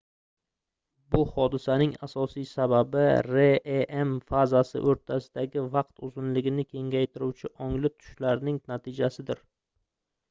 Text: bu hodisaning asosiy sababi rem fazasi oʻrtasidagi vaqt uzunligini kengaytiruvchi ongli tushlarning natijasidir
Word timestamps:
bu 1.15 1.19
hodisaning 1.33 1.91
asosiy 2.07 2.47
sababi 2.51 3.03
rem 3.27 4.15
fazasi 4.31 4.83
oʻrtasidagi 4.93 5.65
vaqt 5.77 6.03
uzunligini 6.09 6.67
kengaytiruvchi 6.75 7.53
ongli 7.69 7.95
tushlarning 7.99 8.61
natijasidir 8.75 9.47